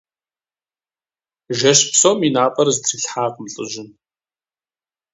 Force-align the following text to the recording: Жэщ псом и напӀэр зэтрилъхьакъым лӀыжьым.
Жэщ 1.57 1.79
псом 1.91 2.19
и 2.27 2.29
напӀэр 2.35 2.67
зэтрилъхьакъым 2.75 3.45
лӀыжьым. 3.53 3.89